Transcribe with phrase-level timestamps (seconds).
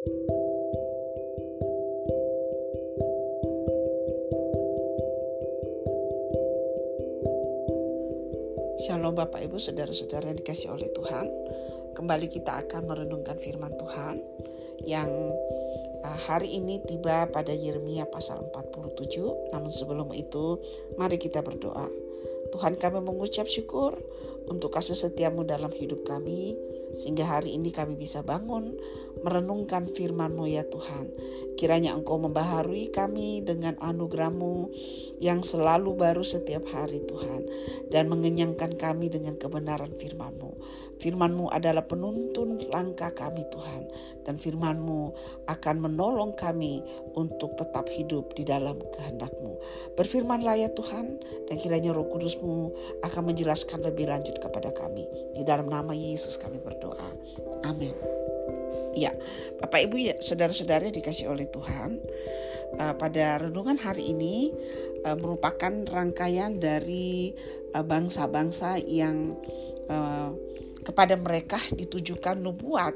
[0.00, 0.16] Shalom
[9.12, 11.28] Bapak Ibu Saudara-saudara yang dikasih oleh Tuhan.
[11.92, 14.24] Kembali kita akan merenungkan firman Tuhan
[14.88, 15.36] Yang
[16.00, 20.64] uh, hari ini tiba pada Yeremia pasal 47 Namun sebelum itu
[20.96, 21.92] mari kita berdoa.
[22.56, 24.00] Tuhan kami mengucap syukur
[24.48, 26.56] untuk kasih setiamu dalam hidup kami
[26.94, 28.74] sehingga hari ini kami bisa bangun
[29.20, 31.12] merenungkan firman-Mu ya Tuhan.
[31.58, 34.72] Kiranya Engkau membaharui kami dengan anugerah-Mu
[35.20, 37.44] yang selalu baru setiap hari Tuhan
[37.92, 40.56] dan mengenyangkan kami dengan kebenaran firman-Mu.
[41.00, 43.88] Firman-Mu adalah penuntun langkah kami Tuhan
[44.24, 45.12] dan firman-Mu
[45.48, 46.80] akan menolong kami
[47.16, 49.52] untuk tetap hidup di dalam kehendak-Mu.
[50.00, 52.72] Berfirmanlah ya Tuhan dan kiranya roh kudus-Mu
[53.04, 55.04] akan menjelaskan lebih lanjut kepada kami.
[55.36, 56.79] Di dalam nama Yesus kami berdoa.
[57.66, 57.92] Amin.
[58.96, 59.14] Ya,
[59.62, 62.00] Bapak Ibu ya, saudara-saudara dikasih oleh Tuhan.
[62.70, 64.54] Uh, pada renungan hari ini
[65.02, 67.34] uh, merupakan rangkaian dari
[67.74, 69.34] uh, bangsa-bangsa yang
[69.90, 70.30] uh,
[70.86, 72.94] kepada mereka ditujukan nubuat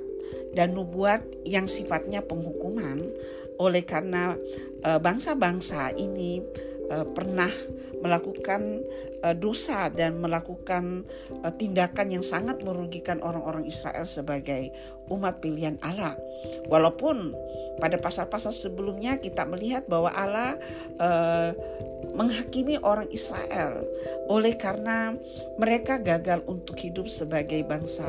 [0.55, 3.03] dan nubuat yang sifatnya penghukuman
[3.61, 4.35] oleh karena
[4.85, 6.43] bangsa-bangsa ini
[6.95, 7.51] e, pernah
[7.99, 8.87] melakukan
[9.19, 11.03] e, dosa dan melakukan
[11.59, 14.71] tindakan yang sangat merugikan orang-orang Israel sebagai
[15.11, 16.15] umat pilihan Allah.
[16.71, 17.35] Walaupun
[17.83, 20.55] pada pasal-pasal sebelumnya kita melihat bahwa Allah
[22.15, 23.83] menghakimi orang Israel
[24.31, 25.13] oleh karena
[25.59, 28.07] mereka gagal untuk hidup sebagai bangsa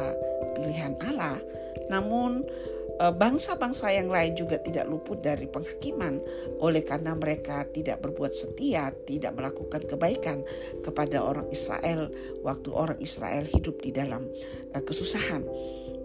[0.56, 1.41] pilihan Allah.
[1.89, 6.23] Namun eh, bangsa-bangsa yang lain juga tidak luput dari penghakiman
[6.63, 10.47] oleh karena mereka tidak berbuat setia, tidak melakukan kebaikan
[10.79, 12.07] kepada orang Israel
[12.39, 14.31] waktu orang Israel hidup di dalam
[14.71, 15.43] eh, kesusahan.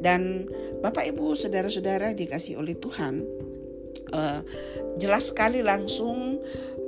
[0.00, 0.48] Dan
[0.80, 3.20] Bapak Ibu, saudara-saudara dikasih oleh Tuhan,
[4.16, 4.41] uh,
[4.96, 6.41] jelas sekali langsung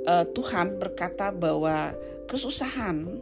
[0.09, 1.93] uh, Tuhan berkata bahwa
[2.25, 3.21] kesusahan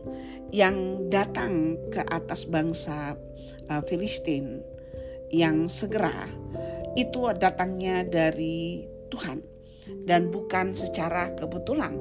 [0.55, 3.19] yang datang ke atas bangsa
[3.87, 4.59] Filistin
[5.31, 6.13] yang segera
[6.99, 9.39] itu datangnya dari Tuhan
[10.03, 11.95] dan bukan secara kebetulan.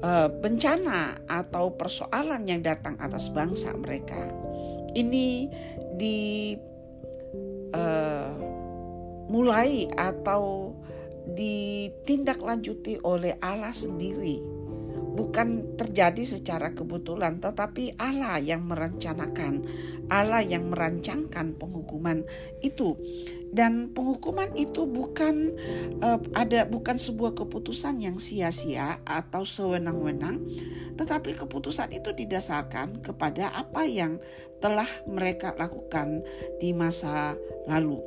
[0.00, 4.32] Uh, bencana atau persoalan yang datang atas bangsa mereka
[4.96, 5.44] ini
[5.92, 6.56] di
[7.76, 8.32] uh,
[9.28, 10.74] mulai atau
[11.30, 14.59] ditindaklanjuti oleh Allah sendiri.
[15.10, 19.66] Bukan terjadi secara kebetulan, tetapi Allah yang merencanakan,
[20.06, 22.22] Allah yang merancangkan penghukuman
[22.62, 22.94] itu.
[23.50, 25.50] Dan penghukuman itu bukan
[26.06, 30.38] uh, ada bukan sebuah keputusan yang sia-sia atau sewenang-wenang,
[30.94, 34.22] tetapi keputusan itu didasarkan kepada apa yang
[34.62, 36.22] telah mereka lakukan
[36.62, 37.34] di masa
[37.66, 37.98] lalu.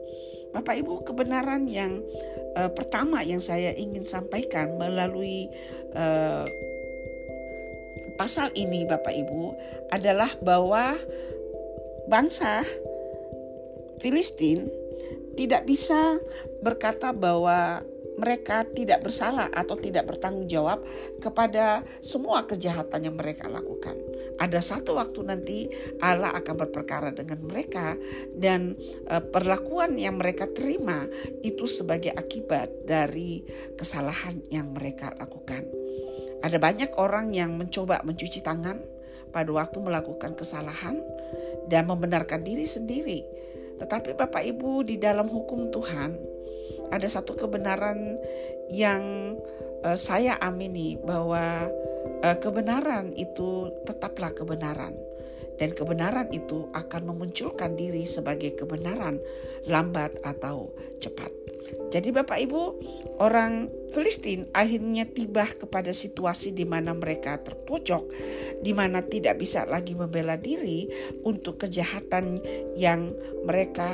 [0.53, 1.99] Bapak Ibu, kebenaran yang
[2.55, 5.49] uh, pertama yang saya ingin sampaikan melalui
[5.97, 6.45] uh,
[8.15, 9.43] pasal ini, Bapak Ibu,
[9.93, 10.95] adalah bahwa
[12.07, 12.61] bangsa
[14.01, 14.67] Filistin
[15.33, 16.19] tidak bisa
[16.61, 17.81] berkata bahwa
[18.17, 20.85] mereka tidak bersalah atau tidak bertanggung jawab
[21.17, 23.97] kepada semua kejahatan yang mereka lakukan.
[24.37, 25.69] Ada satu waktu nanti
[26.01, 27.97] Allah akan berperkara dengan mereka
[28.33, 28.77] dan
[29.09, 31.05] e, perlakuan yang mereka terima
[31.41, 33.45] itu sebagai akibat dari
[33.77, 35.82] kesalahan yang mereka lakukan.
[36.43, 38.83] Ada banyak orang yang mencoba mencuci tangan
[39.31, 40.99] pada waktu melakukan kesalahan
[41.71, 43.23] dan membenarkan diri sendiri.
[43.79, 46.11] Tetapi Bapak Ibu di dalam hukum Tuhan
[46.91, 48.19] ada satu kebenaran
[48.69, 49.33] yang
[49.81, 51.71] uh, saya amini bahwa
[52.21, 54.93] uh, kebenaran itu tetaplah kebenaran
[55.57, 59.21] dan kebenaran itu akan memunculkan diri sebagai kebenaran
[59.69, 61.29] lambat atau cepat.
[61.93, 62.61] Jadi Bapak Ibu,
[63.21, 68.09] orang Filistin akhirnya tiba kepada situasi di mana mereka terpojok,
[68.65, 70.89] di mana tidak bisa lagi membela diri
[71.21, 72.41] untuk kejahatan
[72.73, 73.13] yang
[73.45, 73.93] mereka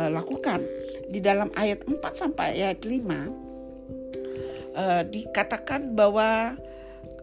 [0.00, 0.64] uh, lakukan.
[1.06, 3.04] Di dalam ayat 4 sampai ayat 5
[4.76, 6.56] uh, dikatakan bahwa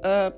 [0.06, 0.30] uh,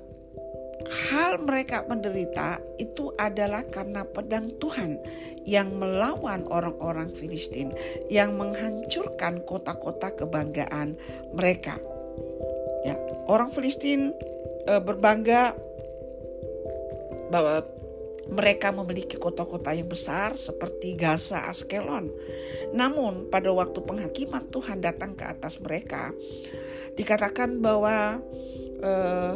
[0.86, 4.98] hal mereka menderita itu adalah karena pedang Tuhan
[5.46, 7.70] yang melawan orang-orang Filistin
[8.10, 10.98] yang menghancurkan kota-kota kebanggaan
[11.34, 11.78] mereka.
[12.82, 12.98] Ya,
[13.30, 14.14] orang Filistin
[14.66, 15.54] e, berbangga
[17.30, 17.66] bahwa
[18.26, 22.10] mereka memiliki kota-kota yang besar seperti Gaza, Askelon.
[22.74, 26.10] Namun pada waktu penghakiman Tuhan datang ke atas mereka,
[26.98, 28.18] dikatakan bahwa
[28.82, 29.34] eh,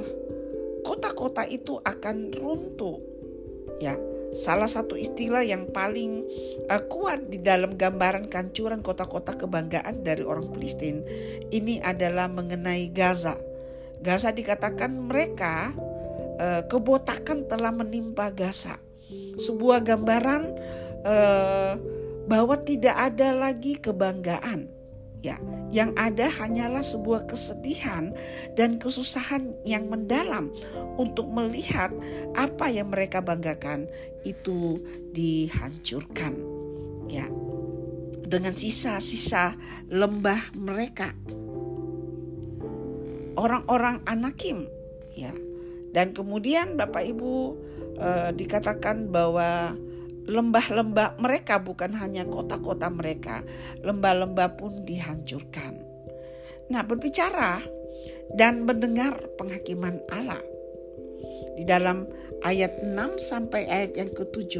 [0.82, 2.98] kota-kota itu akan runtuh
[3.80, 3.96] ya
[4.30, 6.22] salah satu istilah yang paling
[6.70, 11.02] uh, kuat di dalam gambaran kancuran kota-kota kebanggaan dari orang Palestina
[11.50, 13.34] ini adalah mengenai Gaza.
[14.00, 15.74] Gaza dikatakan mereka
[16.38, 18.78] uh, kebotakan telah menimpa Gaza.
[19.36, 20.42] Sebuah gambaran
[21.02, 21.74] uh,
[22.30, 24.70] bahwa tidak ada lagi kebanggaan
[25.20, 25.36] Ya,
[25.68, 28.16] yang ada hanyalah sebuah kesedihan
[28.56, 30.48] dan kesusahan yang mendalam
[30.96, 31.92] untuk melihat
[32.32, 33.84] apa yang mereka banggakan
[34.24, 34.80] itu
[35.12, 36.40] dihancurkan.
[37.12, 37.28] Ya.
[38.30, 39.58] Dengan sisa-sisa
[39.92, 41.12] lembah mereka.
[43.36, 44.64] Orang-orang Anakim,
[45.12, 45.34] ya.
[45.90, 47.32] Dan kemudian Bapak Ibu
[47.98, 49.74] eh, dikatakan bahwa
[50.28, 53.40] lembah-lembah mereka bukan hanya kota-kota mereka,
[53.80, 55.80] lembah-lembah pun dihancurkan.
[56.70, 57.60] Nah, berbicara
[58.34, 60.40] dan mendengar penghakiman Allah.
[61.58, 62.08] Di dalam
[62.46, 64.54] ayat 6 sampai ayat yang ke-7.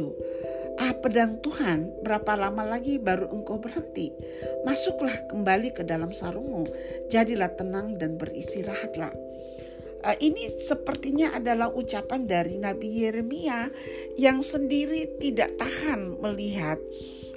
[0.81, 4.09] Ah pedang Tuhan, berapa lama lagi baru engkau berhenti?
[4.65, 6.65] Masuklah kembali ke dalam sarungmu,
[7.11, 9.30] jadilah tenang dan beristirahatlah
[10.01, 13.69] Uh, ini sepertinya adalah ucapan dari Nabi Yeremia
[14.17, 16.81] yang sendiri tidak tahan melihat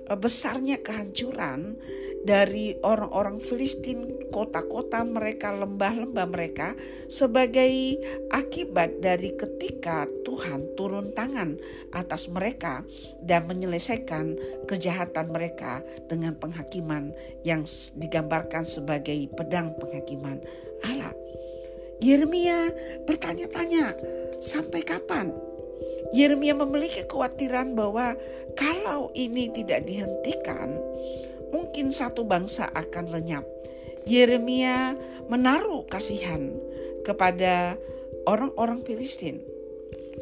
[0.09, 1.77] uh, besarnya kehancuran
[2.25, 6.73] dari orang-orang Filistin, kota-kota mereka, lembah-lembah mereka
[7.05, 8.01] sebagai
[8.33, 11.61] akibat dari ketika Tuhan turun tangan
[11.93, 12.81] atas mereka
[13.21, 17.13] dan menyelesaikan kejahatan mereka dengan penghakiman
[17.45, 17.69] yang
[18.01, 20.41] digambarkan sebagai pedang penghakiman
[20.89, 21.13] Allah.
[22.03, 22.75] Yeremia
[23.07, 23.95] bertanya-tanya,
[24.43, 25.31] sampai kapan?
[26.15, 28.15] Yeremia memiliki kekhawatiran bahwa
[28.55, 30.79] kalau ini tidak dihentikan,
[31.51, 33.47] mungkin satu bangsa akan lenyap.
[34.05, 34.95] Yeremia
[35.27, 36.53] menaruh kasihan
[37.03, 37.75] kepada
[38.29, 39.41] orang-orang Filistin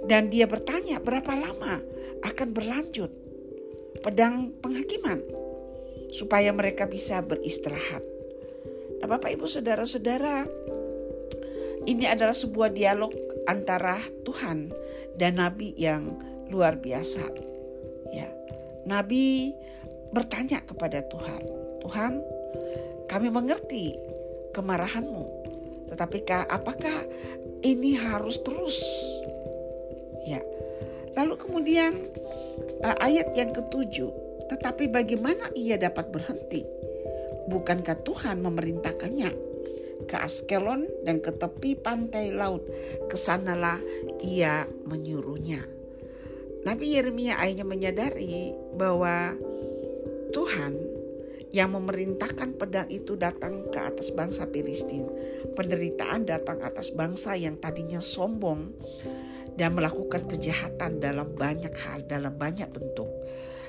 [0.07, 1.83] dan dia bertanya berapa lama
[2.23, 3.11] akan berlanjut
[4.03, 5.23] pedang penghakiman
[6.11, 8.03] supaya mereka bisa beristirahat.
[9.03, 10.47] Nah, Bapak Ibu Saudara-saudara,
[11.87, 13.11] ini adalah sebuah dialog
[13.51, 14.71] antara Tuhan
[15.19, 16.15] dan nabi yang
[16.53, 17.25] luar biasa.
[18.13, 18.29] Ya.
[18.87, 19.55] Nabi
[20.13, 21.43] bertanya kepada Tuhan,
[21.83, 22.13] "Tuhan,
[23.09, 23.97] kami mengerti
[24.53, 25.25] kemarahanmu,
[25.91, 26.97] tetapi apakah
[27.65, 28.81] ini harus terus?"
[30.23, 30.39] Ya.
[31.13, 31.93] Lalu kemudian
[32.85, 34.13] uh, ayat yang ketujuh,
[34.49, 36.65] tetapi bagaimana ia dapat berhenti?
[37.53, 39.52] Bukankah Tuhan memerintahkannya?
[40.07, 42.67] Ke Askelon dan ke tepi pantai laut.
[43.09, 43.79] Ke sanalah
[44.23, 45.63] ia menyuruhnya.
[46.63, 49.35] Nabi Yeremia akhirnya menyadari bahwa
[50.31, 50.93] Tuhan
[51.53, 55.05] yang memerintahkan pedang itu datang ke atas bangsa Filistin.
[55.53, 58.73] Penderitaan datang atas bangsa yang tadinya sombong
[59.53, 63.11] dan melakukan kejahatan dalam banyak hal, dalam banyak bentuk.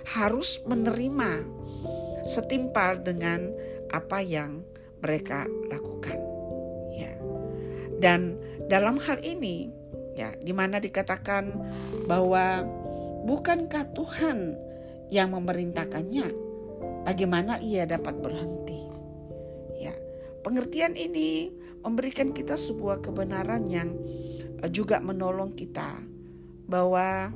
[0.07, 1.43] Harus menerima
[2.23, 3.51] setimpal dengan
[3.91, 4.63] apa yang
[5.03, 6.17] mereka lakukan.
[6.95, 7.13] Ya.
[7.99, 8.39] Dan
[8.71, 9.67] dalam hal ini
[10.15, 11.51] ya di mana dikatakan
[12.07, 12.63] bahwa
[13.27, 14.55] bukankah Tuhan
[15.11, 16.27] yang memerintahkannya
[17.03, 18.81] bagaimana ia dapat berhenti.
[19.77, 19.93] Ya.
[20.41, 21.51] Pengertian ini
[21.83, 23.91] memberikan kita sebuah kebenaran yang
[24.63, 25.99] eh, juga menolong kita
[26.63, 27.29] bahwa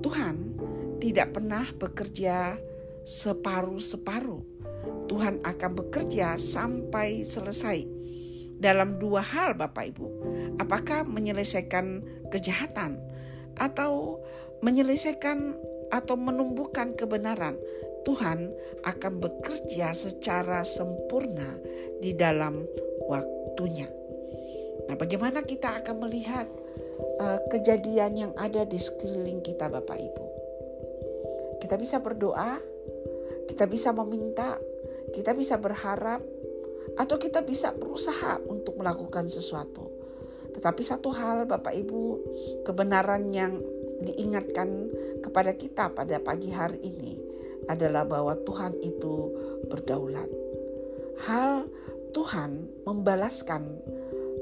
[0.00, 0.54] Tuhan
[1.02, 2.56] tidak pernah bekerja
[3.04, 4.53] separuh-separuh
[5.06, 7.84] Tuhan akan bekerja sampai selesai
[8.58, 10.06] dalam dua hal Bapak Ibu.
[10.62, 12.00] Apakah menyelesaikan
[12.32, 12.96] kejahatan
[13.58, 14.22] atau
[14.64, 15.58] menyelesaikan
[15.92, 17.58] atau menumbuhkan kebenaran?
[18.04, 18.52] Tuhan
[18.84, 21.56] akan bekerja secara sempurna
[22.04, 22.68] di dalam
[23.08, 23.88] waktunya.
[24.84, 26.44] Nah, bagaimana kita akan melihat
[27.16, 30.24] uh, kejadian yang ada di sekeliling kita Bapak Ibu?
[31.64, 32.60] Kita bisa berdoa,
[33.48, 34.60] kita bisa meminta,
[35.12, 36.24] kita bisa berharap
[36.94, 39.90] atau kita bisa berusaha untuk melakukan sesuatu.
[40.54, 42.02] Tetapi satu hal Bapak Ibu,
[42.62, 43.58] kebenaran yang
[44.04, 47.18] diingatkan kepada kita pada pagi hari ini
[47.66, 49.34] adalah bahwa Tuhan itu
[49.66, 50.30] berdaulat.
[51.26, 51.66] Hal
[52.14, 53.62] Tuhan membalaskan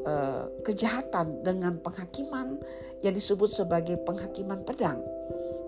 [0.04, 2.60] uh, kejahatan dengan penghakiman
[3.00, 5.00] yang disebut sebagai penghakiman pedang.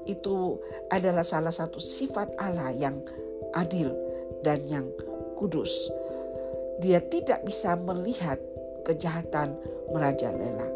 [0.05, 0.61] Itu
[0.93, 3.01] adalah salah satu sifat Allah yang
[3.57, 4.04] adil
[4.45, 4.87] dan yang
[5.39, 5.91] kudus.
[6.83, 8.39] Dia tidak bisa melihat
[8.85, 9.57] kejahatan
[9.91, 10.69] merajalela.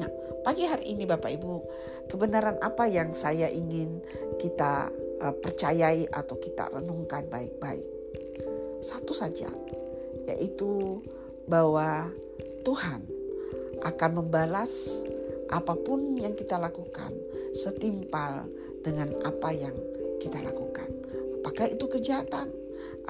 [0.00, 0.10] Nah,
[0.42, 1.52] pagi hari ini Bapak Ibu,
[2.08, 4.00] kebenaran apa yang saya ingin
[4.40, 4.88] kita
[5.22, 7.88] uh, percayai atau kita renungkan baik-baik?
[8.82, 9.46] Satu saja,
[10.26, 10.98] yaitu
[11.46, 12.10] bahwa
[12.66, 13.06] Tuhan
[13.82, 15.02] akan membalas
[15.52, 17.12] apa pun yang kita lakukan
[17.52, 18.48] setimpal
[18.80, 19.76] dengan apa yang
[20.18, 20.88] kita lakukan.
[21.42, 22.54] Apakah itu kejahatan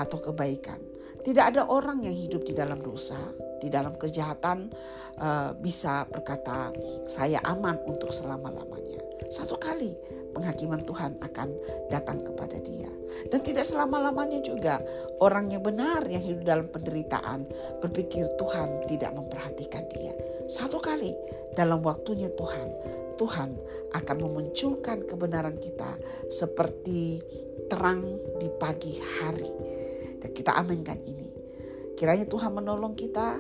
[0.01, 0.81] atau kebaikan?
[1.21, 3.21] Tidak ada orang yang hidup di dalam dosa,
[3.61, 4.73] di dalam kejahatan
[5.21, 6.73] uh, bisa berkata
[7.05, 9.02] saya aman untuk selama-lamanya.
[9.33, 9.97] Satu kali
[10.37, 11.49] penghakiman Tuhan akan
[11.89, 12.89] datang kepada dia.
[13.33, 14.77] Dan tidak selama-lamanya juga
[15.25, 17.49] orang yang benar yang hidup dalam penderitaan
[17.81, 20.13] berpikir Tuhan tidak memperhatikan dia.
[20.53, 21.17] Satu kali
[21.57, 22.69] dalam waktunya Tuhan,
[23.17, 23.57] Tuhan
[23.97, 25.97] akan memunculkan kebenaran kita
[26.29, 27.25] seperti
[27.73, 29.49] terang di pagi hari.
[30.21, 31.33] Dan kita aminkan ini.
[31.97, 33.39] Kiranya Tuhan menolong kita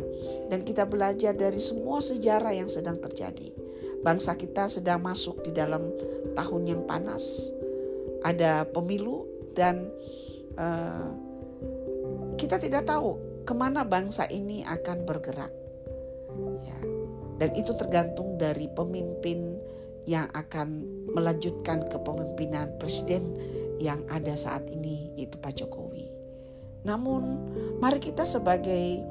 [0.49, 3.72] dan kita belajar dari semua sejarah yang sedang terjadi.
[4.03, 5.95] Bangsa kita sedang masuk di dalam
[6.35, 7.51] tahun yang panas.
[8.23, 9.91] Ada pemilu dan
[10.59, 11.11] uh,
[12.39, 15.53] kita tidak tahu ke mana bangsa ini akan bergerak.
[16.63, 16.79] Ya.
[17.39, 19.59] Dan itu tergantung dari pemimpin
[20.07, 20.83] yang akan
[21.15, 23.39] melanjutkan kepemimpinan presiden
[23.79, 26.07] yang ada saat ini yaitu Pak Jokowi.
[26.83, 27.23] Namun
[27.79, 29.03] mari kita sebagai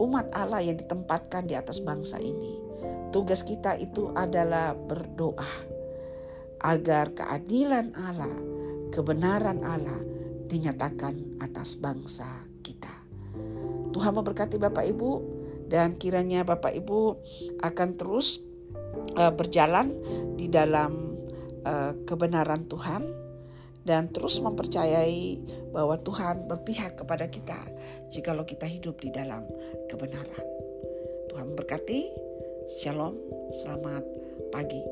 [0.00, 2.56] umat Allah yang ditempatkan di atas bangsa ini,
[3.10, 5.50] tugas kita itu adalah berdoa
[6.60, 8.34] agar keadilan Allah,
[8.92, 10.00] kebenaran Allah
[10.50, 12.26] dinyatakan atas bangsa
[12.60, 12.90] kita.
[13.90, 15.10] Tuhan memberkati Bapak Ibu
[15.70, 17.00] dan kiranya Bapak Ibu
[17.62, 18.42] akan terus
[19.14, 19.94] uh, berjalan
[20.34, 21.16] di dalam
[21.64, 23.02] uh, kebenaran Tuhan
[23.80, 25.40] dan terus mempercayai
[25.72, 27.56] bahwa Tuhan berpihak kepada kita
[28.12, 29.46] jikalau kita hidup di dalam
[29.88, 30.44] kebenaran.
[31.32, 32.29] Tuhan memberkati.
[32.68, 33.16] Shalom,
[33.48, 34.04] selamat
[34.52, 34.84] pagi.